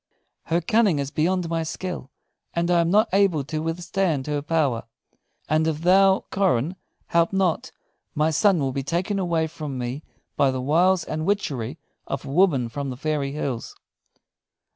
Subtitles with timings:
[0.45, 2.09] Her cunning is beyond my skill,
[2.55, 4.85] and I am not able to withstand her power;
[5.47, 6.75] and if thou, Coran,
[7.09, 7.71] help not,
[8.15, 10.01] my son will be taken away from me
[10.35, 11.77] by the wiles and witchery
[12.07, 13.75] of a woman from the fairy hills."